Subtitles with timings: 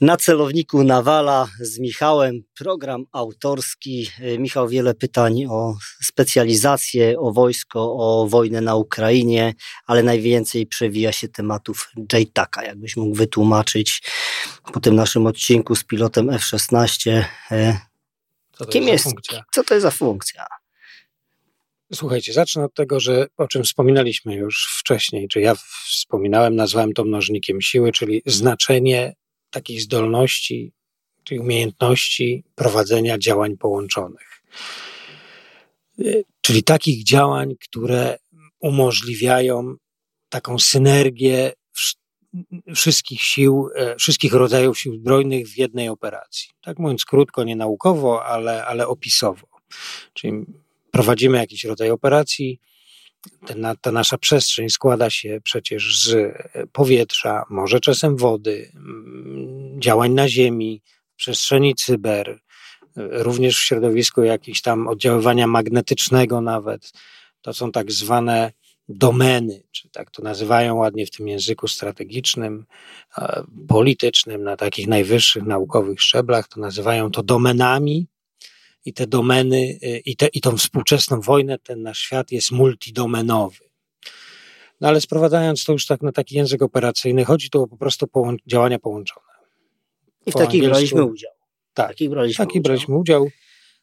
[0.00, 4.08] Na celowniku Nawala z Michałem, program autorski.
[4.20, 9.54] E, Michał, wiele pytań o specjalizację, o wojsko, o wojnę na Ukrainie,
[9.86, 12.64] ale najwięcej przewija się tematów JTAKa.
[12.64, 14.02] Jakbyś mógł wytłumaczyć
[14.72, 17.78] po tym naszym odcinku z pilotem F-16, e,
[18.52, 19.06] co kim jest,
[19.52, 20.46] co to jest za funkcja?
[21.94, 25.54] Słuchajcie, zacznę od tego, że o czym wspominaliśmy już wcześniej, czy ja
[25.86, 29.14] wspominałem, nazwałem to mnożnikiem siły, czyli znaczenie
[29.56, 30.72] takich zdolności,
[31.24, 34.42] czyli umiejętności prowadzenia działań połączonych.
[36.00, 38.18] Y, czyli takich działań, które
[38.60, 39.76] umożliwiają
[40.28, 41.52] taką synergię
[42.74, 46.50] wszystkich sił, e, wszystkich rodzajów sił zbrojnych w jednej operacji.
[46.62, 49.46] Tak mówiąc krótko, nie naukowo, ale, ale opisowo.
[50.12, 50.32] Czyli
[50.90, 52.60] prowadzimy jakiś rodzaj operacji,
[53.46, 56.34] ten, ta nasza przestrzeń składa się przecież z
[56.72, 60.82] powietrza, może czasem wody, mm, działań na ziemi,
[61.16, 62.40] przestrzeni cyber,
[62.96, 66.92] również w środowisku jakiegoś tam oddziaływania magnetycznego nawet.
[67.40, 68.52] To są tak zwane
[68.88, 72.66] domeny, czy tak to nazywają ładnie w tym języku strategicznym,
[73.68, 78.06] politycznym, na takich najwyższych naukowych szczeblach, to nazywają to domenami
[78.86, 83.64] i te domeny, y, i, te, i tą współczesną wojnę, ten nasz świat jest multidomenowy.
[84.80, 88.06] No ale sprowadzając to już tak na taki język operacyjny, chodzi tu o po prostu
[88.06, 89.26] połą działania połączone.
[90.26, 91.32] I w po takich braliśmy udział.
[91.74, 92.62] Tak, takich braliśmy, taki udział.
[92.62, 93.28] braliśmy udział.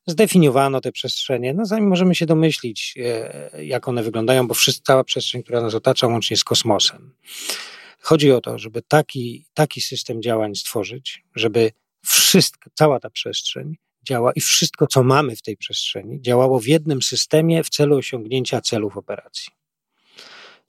[0.07, 1.53] Zdefiniowano te przestrzenie.
[1.53, 5.75] No zanim możemy się domyślić, e, jak one wyglądają, bo wszystko, cała przestrzeń, która nas
[5.75, 7.13] otacza, łącznie z kosmosem.
[7.99, 11.71] Chodzi o to, żeby taki, taki system działań stworzyć, żeby
[12.05, 17.01] wszystko, cała ta przestrzeń działa i wszystko, co mamy w tej przestrzeni, działało w jednym
[17.01, 19.53] systemie w celu osiągnięcia celów operacji,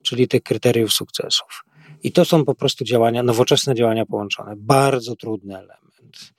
[0.02, 1.64] czyli tych kryteriów sukcesów.
[2.02, 4.54] I to są po prostu działania, nowoczesne działania połączone.
[4.56, 6.34] Bardzo trudny element.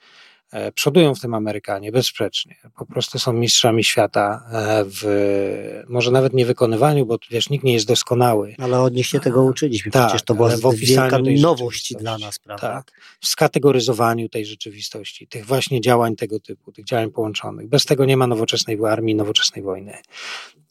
[0.55, 2.55] E, przodują w tym Amerykanie, bezsprzecznie.
[2.75, 7.73] Po prostu są mistrzami świata e, w, może nawet nie wykonywaniu, bo wiesz, nikt nie
[7.73, 8.55] jest doskonały.
[8.57, 9.91] Ale od nich się tego uczyliśmy.
[9.91, 12.67] Tak, Przecież to była wielka nowość dla nas, prawda?
[12.67, 17.67] Tak, w skategoryzowaniu tej rzeczywistości, tych właśnie działań tego typu, tych działań połączonych.
[17.67, 19.97] Bez tego nie ma nowoczesnej armii, nowoczesnej wojny.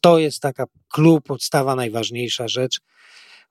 [0.01, 2.81] To jest taka klub, podstawa, najważniejsza rzecz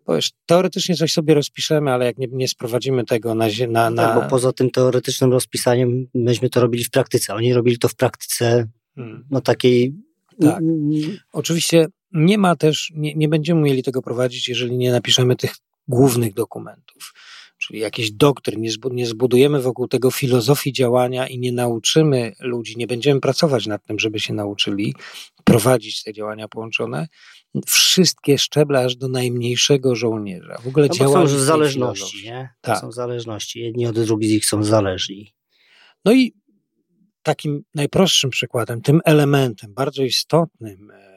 [0.06, 4.08] bo wiesz, teoretycznie coś sobie rozpiszemy, ale jak nie, nie sprowadzimy tego na, na, na...
[4.08, 7.34] Tak, bo poza tym teoretycznym rozpisaniem myśmy to robili w praktyce.
[7.34, 9.26] Oni robili to w praktyce hmm.
[9.30, 9.94] no takiej...
[10.42, 10.64] Tak.
[11.34, 15.56] Oczywiście nie ma też, nie, nie będziemy mieli tego prowadzić, jeżeli nie napiszemy tych
[15.88, 17.14] głównych dokumentów
[17.68, 23.22] czyli jakiś doktryn, nie zbudujemy wokół tego filozofii działania i nie nauczymy ludzi, nie będziemy
[23.22, 24.96] pracować nad tym, żeby się nauczyli
[25.44, 27.08] prowadzić te działania połączone,
[27.66, 30.58] wszystkie szczeble aż do najmniejszego żołnierza.
[30.64, 32.50] W ogóle no działania są zależności, nie?
[32.62, 32.80] Tak.
[32.80, 33.60] Są zależności.
[33.60, 35.34] Jedni od drugich są zależni.
[36.06, 36.34] No i
[37.24, 41.13] takim najprostszym przykładem, tym elementem bardzo istotnym e,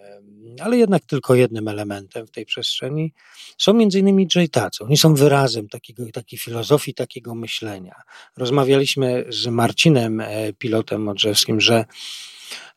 [0.60, 3.12] ale jednak tylko jednym elementem w tej przestrzeni,
[3.58, 4.84] są między innymi Jaytacy.
[4.84, 7.94] Oni są wyrazem takiego, takiej filozofii, takiego myślenia.
[8.36, 11.84] Rozmawialiśmy z Marcinem, e, pilotem modrzewskim, że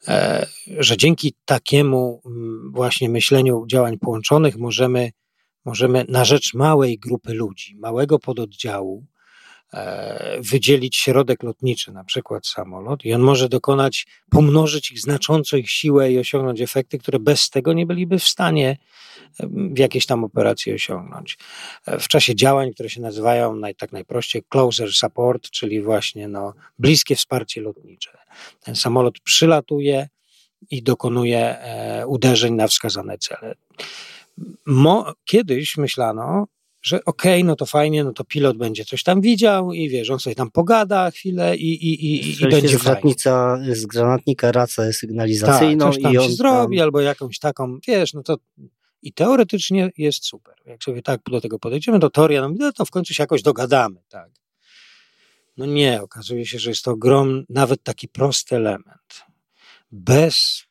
[0.08, 0.48] e,
[0.78, 5.12] że dzięki takiemu mm, właśnie myśleniu działań połączonych możemy,
[5.66, 9.06] możemy na rzecz małej grupy ludzi, małego pododdziału,
[10.40, 16.12] wydzielić środek lotniczy, na przykład samolot, i on może dokonać, pomnożyć ich znacząco ich siłę
[16.12, 18.78] i osiągnąć efekty, które bez tego nie byliby w stanie
[19.74, 21.38] w jakiejś tam operacji osiągnąć.
[21.86, 26.54] E, w czasie działań, które się nazywają naj, tak najprościej closer support, czyli właśnie no,
[26.80, 28.18] bliskie wsparcie lotnicze.
[28.64, 30.10] Ten samolot przylatuje
[30.72, 33.56] i dokonuje e, uderzeń na wskazane cele.
[34.66, 36.48] Mo, kiedyś myślano,
[36.82, 40.10] że okej, okay, no to fajnie, no to pilot będzie coś tam widział i wiesz,
[40.10, 44.94] on sobie tam pogada chwilę i, i, i, i będzie z granatnica, z granatnika racę
[44.94, 48.38] sygnalizacyjną tak, coś tam i on się zrobi, albo jakąś taką, wiesz, no to
[49.02, 50.56] i teoretycznie jest super.
[50.66, 53.42] Jak sobie tak do tego podejdziemy, to teoria, no, no to w końcu się jakoś
[53.42, 54.30] dogadamy, tak.
[55.58, 59.24] No nie, okazuje się, że jest to ogrom, nawet taki prosty element.
[59.92, 60.64] Bez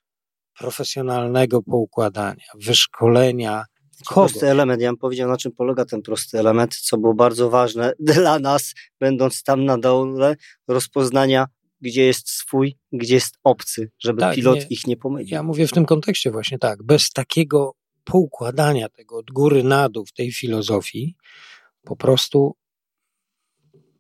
[0.59, 3.65] profesjonalnego poukładania, wyszkolenia,
[4.07, 7.93] Prosty element, ja bym powiedział, na czym polega ten prosty element, co było bardzo ważne
[8.15, 10.37] dla nas, będąc tam na dole,
[10.69, 11.47] rozpoznania,
[11.81, 15.29] gdzie jest swój, gdzie jest obcy, żeby tak, pilot nie, ich nie pomylił.
[15.31, 17.75] Ja mówię w tym kontekście właśnie tak, bez takiego
[18.05, 21.17] poukładania tego od góry na dół w tej filozofii,
[21.83, 22.57] po prostu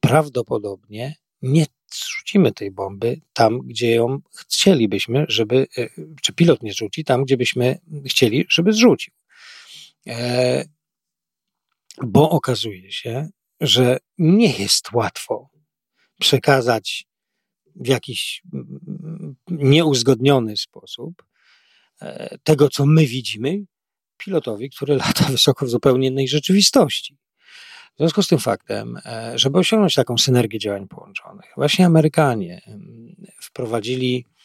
[0.00, 5.88] prawdopodobnie nie zrzucimy tej bomby tam, gdzie ją chcielibyśmy, żeby, e,
[6.22, 9.17] czy pilot nie zrzuci tam, gdzie byśmy chcieli, żeby zrzucił.
[10.06, 10.64] E,
[12.02, 13.28] bo okazuje się,
[13.60, 15.50] że nie jest łatwo
[16.20, 17.06] przekazać
[17.76, 21.24] w jakiś mm, nieuzgodniony sposób
[22.00, 23.64] e, tego, co my widzimy,
[24.16, 27.16] pilotowi, który lata wysoko w zupełnie innej rzeczywistości.
[27.94, 32.60] W związku z tym faktem, e, żeby osiągnąć taką synergię działań połączonych, właśnie Amerykanie
[33.40, 34.38] wprowadzili E,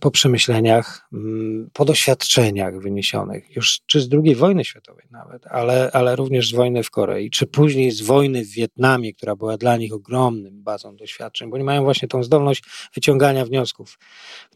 [0.00, 6.16] po przemyśleniach, mm, po doświadczeniach wyniesionych, już czy z II wojny światowej nawet, ale, ale
[6.16, 9.92] również z wojny w Korei, czy później z wojny w Wietnamie, która była dla nich
[9.92, 12.62] ogromnym bazą doświadczeń, bo oni mają właśnie tą zdolność
[12.94, 13.98] wyciągania wniosków.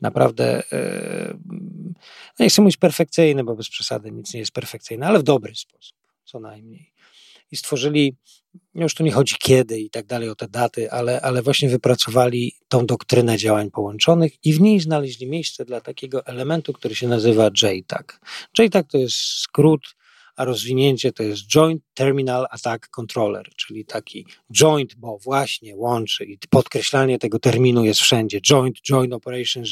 [0.01, 1.35] Naprawdę, e,
[2.39, 5.55] no nie chcę mówić perfekcyjny, bo bez przesady nic nie jest perfekcyjne, ale w dobry
[5.55, 6.93] sposób, co najmniej.
[7.55, 8.17] I stworzyli
[8.75, 12.53] już tu nie chodzi kiedy i tak dalej o te daty, ale, ale właśnie wypracowali
[12.69, 17.51] tą doktrynę działań połączonych i w niej znaleźli miejsce dla takiego elementu, który się nazywa
[17.63, 18.21] JTAG.
[18.59, 19.95] JTAG to jest skrót,
[20.37, 26.39] a rozwinięcie to jest Joint Terminal Attack Controller, czyli taki joint, bo właśnie łączy i
[26.51, 28.41] podkreślanie tego terminu jest wszędzie.
[28.41, 29.71] Joint, Joint Operations,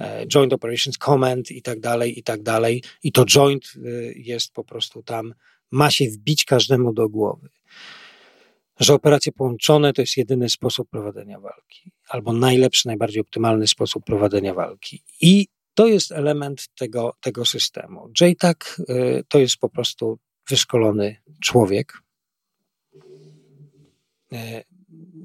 [0.00, 2.82] e, Joint Operations Command i tak dalej, i tak dalej.
[3.02, 5.34] I to joint e, jest po prostu tam,
[5.74, 7.48] ma się wbić każdemu do głowy
[8.80, 14.54] że operacje połączone to jest jedyny sposób prowadzenia walki, albo najlepszy, najbardziej optymalny sposób prowadzenia
[14.54, 15.02] walki.
[15.20, 18.10] I to jest element tego, tego systemu.
[18.20, 20.18] JTAG y, to jest po prostu
[20.48, 22.02] wyszkolony człowiek.
[24.32, 24.64] Y,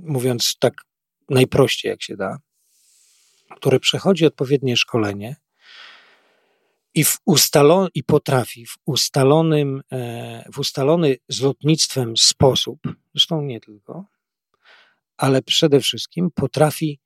[0.04, 0.74] mówiąc tak
[1.30, 2.38] najprościej, jak się da,
[3.56, 5.36] który przechodzi odpowiednie szkolenie
[7.00, 12.80] i, w ustalon, i potrafi w ustalonym, e, w ustalony z lotnictwem sposób,
[13.13, 14.06] zresztą nie tylko,
[15.18, 17.00] ale przede wszystkim potrafi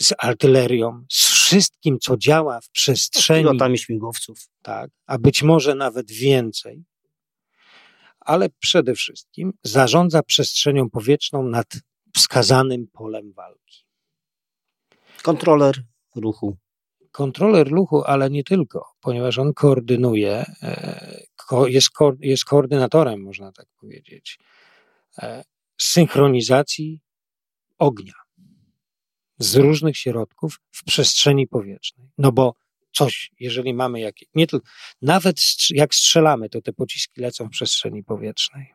[0.00, 3.44] z artylerią, z wszystkim, co działa w przestrzeni.
[3.44, 4.48] Z pilotami śmigłowców.
[4.62, 6.84] Tak, a być może nawet więcej,
[8.20, 11.66] ale przede wszystkim zarządza przestrzenią powietrzną nad
[12.14, 13.84] wskazanym polem walki.
[15.22, 15.82] Kontroler
[16.16, 16.56] ruchu
[17.12, 21.20] kontroler ruchu, ale nie tylko, ponieważ on koordynuje, e,
[21.66, 21.88] jest,
[22.20, 24.38] jest koordynatorem, można tak powiedzieć,
[25.18, 25.44] e,
[25.78, 27.00] synchronizacji
[27.78, 28.12] ognia
[29.38, 32.08] z różnych środków w przestrzeni powietrznej.
[32.18, 32.54] No bo
[32.92, 34.66] coś, jeżeli mamy jakieś, nie tylko,
[35.02, 35.40] nawet
[35.70, 38.74] jak strzelamy, to te pociski lecą w przestrzeni powietrznej.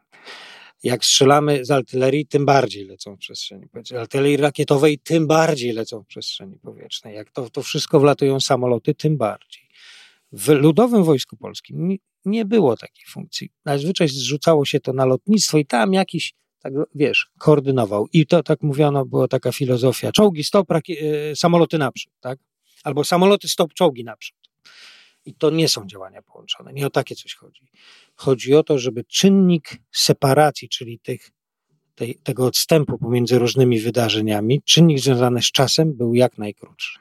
[0.86, 4.00] Jak strzelamy z artylerii, tym bardziej lecą w przestrzeni powietrznej.
[4.00, 7.16] Artylerii rakietowej tym bardziej lecą w przestrzeni powietrznej.
[7.16, 9.64] Jak to, to wszystko wlatują samoloty, tym bardziej.
[10.32, 13.50] W Ludowym Wojsku Polskim nie było takiej funkcji.
[13.66, 18.08] Najzwyczaj zrzucało się to na lotnictwo i tam jakiś, tak wiesz, koordynował.
[18.14, 20.12] I to, tak mówiono, była taka filozofia.
[20.12, 22.40] Czołgi stop, e, samoloty naprzód, tak?
[22.84, 24.36] Albo samoloty stop, czołgi naprzód.
[25.26, 26.74] I to nie są działania połączone.
[26.74, 27.68] Nie o takie coś chodzi.
[28.16, 31.32] Chodzi o to, żeby czynnik separacji, czyli tych,
[31.96, 37.00] tej, tego odstępu pomiędzy różnymi wydarzeniami, czynnik związany z czasem był jak najkrótszy.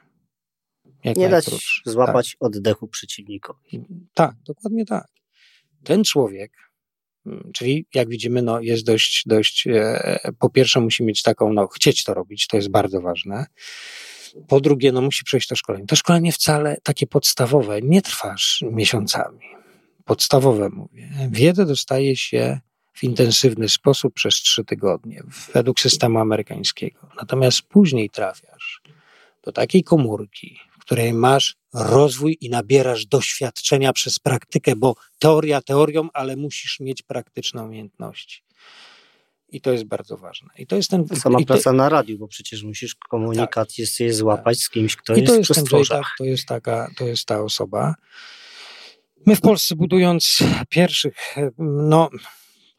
[1.03, 1.81] Jak nie najkrótszy.
[1.85, 2.47] dać złapać tak.
[2.47, 3.85] oddechu przeciwnikowi.
[4.13, 5.07] Tak, dokładnie tak.
[5.83, 6.51] Ten człowiek,
[7.25, 11.67] mm, czyli jak widzimy, no, jest dość, dość e, po pierwsze musi mieć taką, no,
[11.67, 13.45] chcieć to robić, to jest bardzo ważne.
[14.47, 15.85] Po drugie, no musi przejść to szkolenie.
[15.85, 19.39] To szkolenie wcale takie podstawowe nie trwasz miesiącami.
[20.05, 21.09] Podstawowe mówię.
[21.29, 22.59] Wiedzę dostaje się
[22.93, 25.23] w intensywny sposób przez trzy tygodnie,
[25.53, 27.09] według systemu amerykańskiego.
[27.17, 28.81] Natomiast później trafiasz
[29.43, 36.09] do takiej komórki, w której masz rozwój i nabierasz doświadczenia przez praktykę, bo teoria teorią,
[36.13, 38.43] ale musisz mieć praktyczne umiejętności.
[39.49, 40.49] I to jest bardzo ważne.
[40.57, 41.07] I to jest ten.
[41.07, 44.65] Sama i praca na radiu, bo przecież musisz komunikat tak, jest, jest złapać tak.
[44.65, 47.41] z kimś, kto I jest, to jest ten tak, to jest taka, to jest ta
[47.41, 47.95] osoba.
[49.25, 52.09] My w Polsce budując pierwszych, no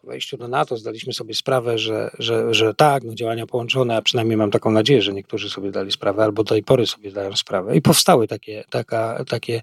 [0.06, 4.36] wejściu do NATO zdaliśmy sobie sprawę, że, że, że tak, no działania połączone, a przynajmniej
[4.36, 7.76] mam taką nadzieję, że niektórzy sobie dali sprawę, albo do tej pory sobie dają sprawę.
[7.76, 9.62] I powstały takie, taka, takie,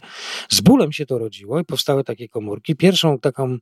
[0.50, 2.76] z bólem się to rodziło i powstały takie komórki.
[2.76, 3.58] Pierwszą taką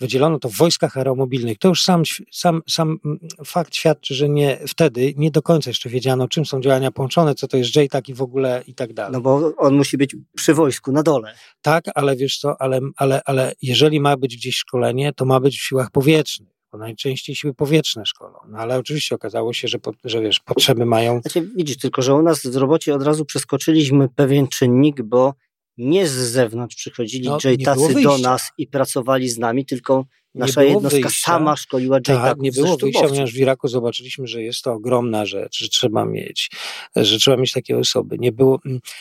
[0.00, 1.58] wydzielono to w wojskach aeromobilnych.
[1.58, 2.98] To już sam, sam, sam
[3.44, 7.48] fakt świadczy, że nie, wtedy nie do końca jeszcze wiedziano, czym są działania połączone, co
[7.48, 9.12] to jest JTAG i w ogóle i tak dalej.
[9.12, 11.34] No bo on musi być przy wojsku, na dole.
[11.62, 15.58] Tak, ale wiesz co, ale, ale, ale jeżeli ma być gdzieś szkolenie, to ma być
[15.58, 18.38] w siłach powietrznych powietrznych, bo najczęściej siły powietrzne szkolą.
[18.48, 21.20] No ale oczywiście okazało się, że, po, że wiesz, potrzeby mają.
[21.20, 25.34] Znaczy, widzisz, tylko że u nas w robocie od razu przeskoczyliśmy pewien czynnik, bo
[25.78, 31.00] nie z zewnątrz przychodzili no, tacy do nas i pracowali z nami, tylko nasza jednostka
[31.00, 31.32] wyjścia.
[31.32, 32.22] sama szkoliła J-Taków.
[32.22, 36.04] Tak, nie było wyjścia, ponieważ w Iraku zobaczyliśmy, że jest to ogromna rzecz, że trzeba
[36.04, 36.50] mieć,
[36.96, 38.16] że trzeba mieć takie osoby.
[38.18, 38.60] Nie było,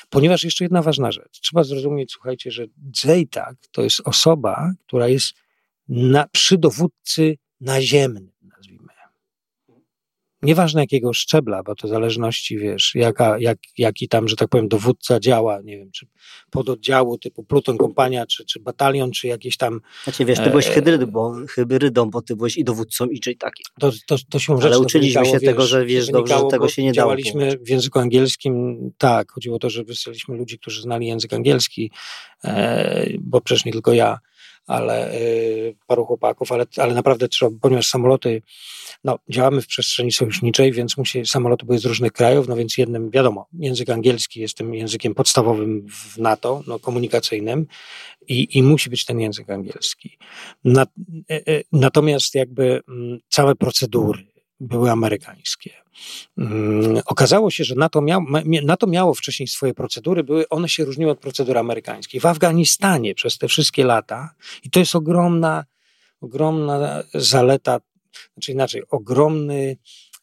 [0.09, 1.39] ponieważ jeszcze jedna ważna rzecz.
[1.41, 2.65] Trzeba zrozumieć, słuchajcie, że
[3.03, 5.33] JTAG to jest osoba, która jest
[5.89, 8.87] na, przy dowódcy naziemnym, nazwijmy.
[10.41, 14.67] nieważne jakiego szczebla, bo to w zależności, wiesz, jaka, jak, jaki tam, że tak powiem,
[14.67, 16.07] dowódca działa, nie wiem, czy
[16.49, 19.81] pododdziału typu pluton, kompania, czy, czy batalion, czy jakieś tam...
[20.03, 23.37] Znaczy, wiesz, ty byłeś e, hybrydą, bo, hybrydą, bo ty byłeś i dowódcą, i czyli
[23.37, 23.63] taki.
[23.79, 26.93] To, to, to się Ale uczyliśmy się tego, że wiesz dobrze, że tego się nie
[26.93, 27.07] dało.
[27.07, 31.91] Działaliśmy w języku angielskim, tak, chodziło o to, że wysłaliśmy ludzi, którzy znali język angielski,
[32.43, 34.19] e, bo przecież nie tylko ja,
[34.69, 38.41] ale y, paru chłopaków, ale, ale naprawdę trzeba, ponieważ samoloty,
[39.03, 43.09] no, działamy w przestrzeni sojuszniczej, więc musi, samoloty były z różnych krajów, no więc jednym,
[43.09, 47.67] wiadomo, język angielski jest tym językiem podstawowym w NATO, no, komunikacyjnym
[48.27, 50.17] i, i musi być ten język angielski.
[50.63, 50.83] Na,
[51.31, 54.25] y, y, natomiast jakby mm, całe procedury,
[54.59, 55.73] były amerykańskie.
[56.37, 58.21] Mm, okazało się, że NATO, miał,
[58.63, 62.21] NATO miało wcześniej swoje procedury, były, one się różniły od procedur amerykańskich.
[62.21, 65.65] W Afganistanie przez te wszystkie lata, i to jest ogromna,
[66.21, 67.79] ogromna zaleta,
[68.33, 69.77] znaczy inaczej, ogromny,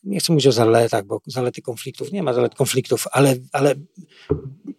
[0.04, 3.74] nie chcę mówić o zaletach, bo zalety konfliktów nie ma zalet konfliktów, ale, ale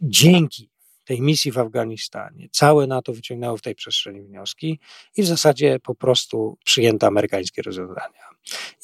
[0.02, 0.70] dzięki
[1.06, 2.50] tej misji w Afganistanie.
[2.52, 4.80] Całe NATO wyciągnęło w tej przestrzeni wnioski
[5.16, 8.28] i w zasadzie po prostu przyjęto amerykańskie rozwiązania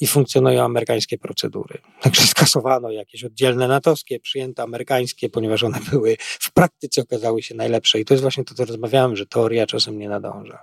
[0.00, 1.78] i funkcjonują amerykańskie procedury.
[2.00, 8.00] Także skasowano jakieś oddzielne natowskie, przyjęto amerykańskie, ponieważ one były w praktyce okazały się najlepsze.
[8.00, 10.62] I to jest właśnie to, co rozmawiałem, że teoria czasem nie nadąża.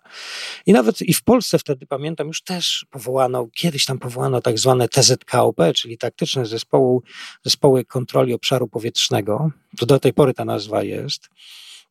[0.65, 4.87] I nawet i w Polsce wtedy pamiętam, już też powołano, kiedyś tam powołano tak zwane
[4.89, 6.99] TZKOP, czyli taktyczne zespoły,
[7.43, 9.51] zespoły kontroli obszaru powietrznego.
[9.77, 11.29] To do tej pory ta nazwa jest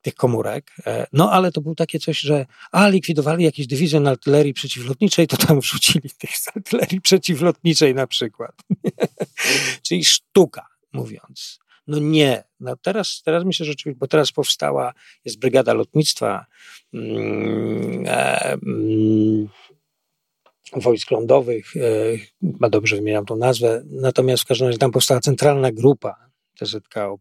[0.03, 0.73] tych komórek.
[0.87, 5.37] E, no ale to było takie coś, że a likwidowali jakieś dywizje artylerii przeciwlotniczej, to
[5.37, 8.53] tam wrzucili tych z artylerii przeciwlotniczej na przykład.
[9.87, 11.59] Czyli sztuka, mówiąc.
[11.87, 12.45] No nie.
[12.61, 14.93] No teraz, teraz myślę, że rzeczywiście, bo teraz powstała,
[15.25, 16.47] jest brygada lotnictwa
[16.95, 19.49] mm, e, mm,
[20.77, 21.81] wojsk lądowych, e,
[22.41, 27.21] chyba dobrze wymieniam tą nazwę, natomiast w każdym razie tam powstała centralna grupa TZKOP,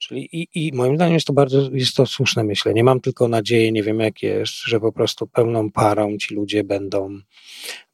[0.00, 2.84] Czyli i, i moim zdaniem jest to bardzo jest to słuszne myślenie.
[2.84, 7.18] Mam tylko nadzieję, nie wiem jak jest, że po prostu pełną parą ci ludzie będą,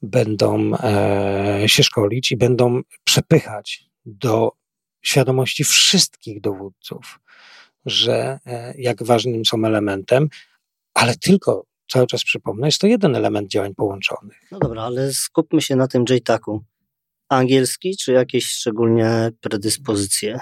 [0.02, 4.52] będą e, się szkolić i będą przepychać do
[5.02, 7.20] świadomości wszystkich dowódców,
[7.86, 10.28] że e, jak ważnym są elementem,
[10.94, 14.42] ale tylko cały czas przypomnę, jest to jeden element działań połączonych.
[14.50, 16.64] No dobra, ale skupmy się na tym JTAC-u.
[17.28, 20.40] Angielski, czy jakieś szczególnie predyspozycje?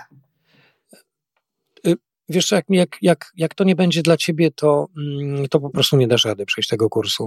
[2.28, 5.97] Wiesz jak, jak, jak, jak to nie będzie dla ciebie, to, mm, to po prostu
[5.97, 7.26] nie dasz rady przejść tego kursu.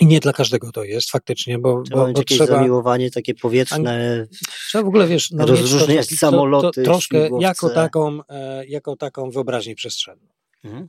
[0.00, 2.56] I nie dla każdego to jest faktycznie, bo, trzeba bo, bo jakieś trzeba...
[2.56, 4.26] zamiłowanie takie powietrzne.
[4.68, 8.96] Trzeba w ogóle, wiesz, no, rozróżniać to, samoloty, to, to troszkę jako taką, e, jako
[8.96, 10.28] taką wyobraźnię przestrzenną.
[10.64, 10.88] Mhm.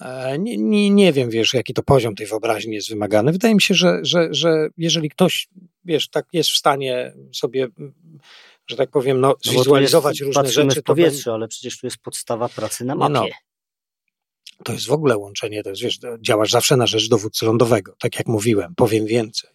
[0.00, 3.32] E, nie, nie, nie wiem, wiesz, jaki to poziom tej wyobraźni jest wymagany.
[3.32, 5.48] Wydaje mi się, że, że, że jeżeli ktoś,
[5.84, 7.68] wiesz, tak jest w stanie sobie
[8.70, 10.80] że tak powiem, no, no zwizualizować no różne rzeczy.
[10.80, 13.12] w powietrze, ale przecież tu jest podstawa pracy na mapie.
[13.12, 13.26] No,
[14.64, 18.18] to jest w ogóle łączenie, to jest, wiesz, działasz zawsze na rzecz dowódcy lądowego, tak
[18.18, 19.50] jak mówiłem, powiem więcej.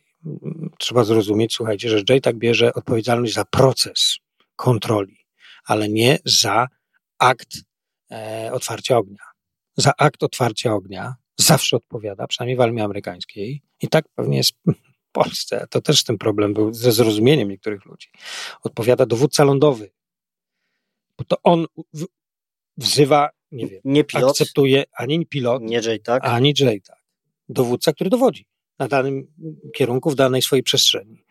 [0.79, 4.17] Trzeba zrozumieć, słuchajcie, że Jay tak bierze odpowiedzialność za proces
[4.55, 5.17] kontroli,
[5.65, 6.67] ale nie za
[7.19, 7.57] akt
[8.11, 9.23] e, otwarcia ognia.
[9.77, 14.53] Za akt otwarcia ognia zawsze odpowiada, przynajmniej w armii amerykańskiej, i tak pewnie jest
[15.15, 18.09] Polsce, to też ten problem był ze zrozumieniem niektórych ludzi,
[18.61, 19.91] odpowiada dowódca lądowy.
[21.17, 21.65] Bo to on
[22.77, 26.25] wzywa, nie wiem, nie pilot, akceptuje ani pilot, nie J, tak?
[26.25, 26.99] ani J, tak.
[27.49, 28.45] Dowódca, który dowodzi
[28.79, 29.27] na danym
[29.73, 31.25] kierunku, w danej swojej przestrzeni.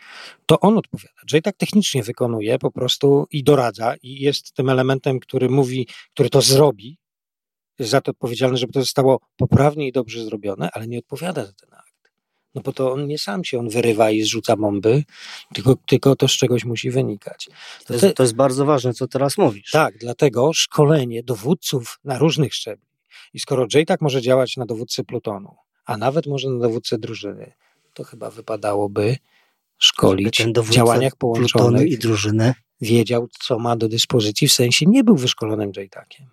[0.47, 1.21] To on odpowiada.
[1.33, 6.31] J tak technicznie wykonuje po prostu i doradza i jest tym elementem, który mówi, który
[6.31, 6.99] to zrobi,
[7.79, 11.53] jest za to odpowiedzialny, żeby to zostało poprawnie i dobrze zrobione, ale nie odpowiada za
[11.53, 11.84] ten.
[12.55, 15.05] No bo to on nie sam się on wyrywa i zrzuca bomby,
[15.55, 17.49] tylko, tylko to z czegoś musi wynikać.
[17.87, 19.71] To jest, to jest bardzo ważne, co teraz mówisz.
[19.71, 22.95] Tak, dlatego szkolenie dowódców na różnych szczeblach.
[23.35, 27.53] I skoro Jay tak może działać na dowódcy plutonu, a nawet może na dowódcy drużyny,
[27.95, 29.17] to chyba wypadałoby
[29.79, 32.55] szkolić w działaniach połączonych i drużyny.
[32.81, 36.27] Wiedział, co ma do dyspozycji, w sensie nie był wyszkolonym Jaytakiem.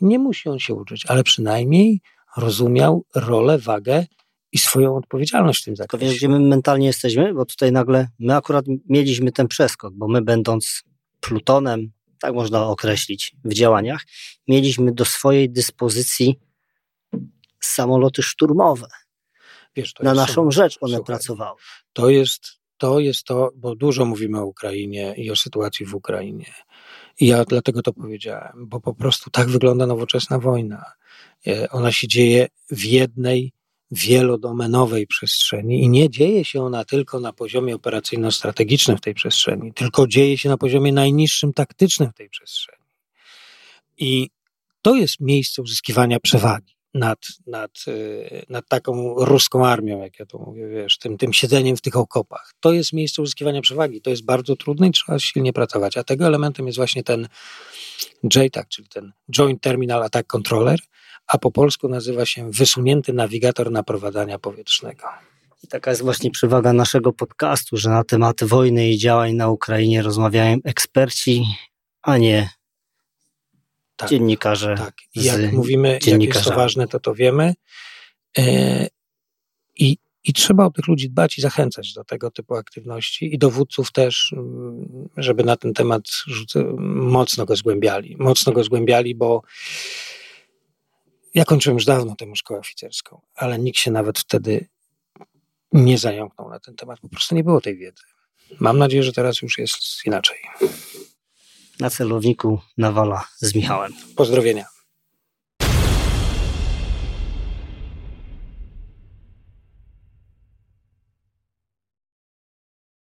[0.00, 2.00] Nie musi on się uczyć, ale przynajmniej
[2.36, 4.06] rozumiał rolę, wagę
[4.52, 6.04] i swoją odpowiedzialność w tym zakresie.
[6.04, 7.34] To wiesz, gdzie my mentalnie jesteśmy?
[7.34, 10.82] Bo tutaj nagle my akurat mieliśmy ten przeskok, bo my będąc
[11.20, 14.02] Plutonem, tak można określić w działaniach,
[14.48, 16.38] mieliśmy do swojej dyspozycji
[17.60, 18.86] samoloty szturmowe.
[19.76, 21.58] Wiesz, Na naszą rzecz one słuchaj, pracowały.
[21.92, 22.42] To jest,
[22.78, 26.52] to jest to, bo dużo mówimy o Ukrainie i o sytuacji w Ukrainie.
[27.20, 30.84] I ja dlatego to powiedziałem, bo po prostu tak wygląda nowoczesna wojna.
[31.46, 33.52] E, ona się dzieje w jednej
[33.90, 40.06] wielodomenowej przestrzeni i nie dzieje się ona tylko na poziomie operacyjno-strategicznym w tej przestrzeni, tylko
[40.06, 42.84] dzieje się na poziomie najniższym taktycznym w tej przestrzeni.
[43.98, 44.30] I
[44.82, 50.38] to jest miejsce uzyskiwania przewagi nad, nad, y, nad taką ruską armią, jak ja to
[50.38, 52.52] mówię, wiesz, tym, tym siedzeniem w tych okopach.
[52.60, 54.00] To jest miejsce uzyskiwania przewagi.
[54.00, 55.96] To jest bardzo trudne i trzeba silnie pracować.
[55.96, 57.28] A tego elementem jest właśnie ten
[58.34, 60.80] JTAC, czyli ten Joint Terminal Attack Controller,
[61.26, 65.06] a po polsku nazywa się wysunięty nawigator naprowadzania powietrznego.
[65.64, 70.02] I taka jest właśnie przewaga naszego podcastu, że na temat wojny i działań na Ukrainie
[70.02, 71.44] rozmawiają eksperci,
[72.02, 72.59] a nie
[74.00, 74.74] tak, dziennikarze.
[74.78, 77.54] Tak, i jak mówimy, jak jest to ważne, to to wiemy.
[78.38, 78.86] E,
[79.76, 83.92] i, I trzeba o tych ludzi dbać i zachęcać do tego typu aktywności i dowódców
[83.92, 86.02] też, mm, żeby na ten temat
[86.88, 88.16] mocno go zgłębiali.
[88.18, 89.42] Mocno go zgłębiali, bo
[91.34, 94.68] ja kończyłem już dawno tę szkołę oficerską, ale nikt się nawet wtedy
[95.72, 97.00] nie zająknął na ten temat.
[97.00, 98.02] Po prostu nie było tej wiedzy.
[98.60, 100.38] Mam nadzieję, że teraz już jest inaczej
[101.80, 103.92] na celowniku Nawala z Michałem.
[104.16, 104.79] Pozdrowienia.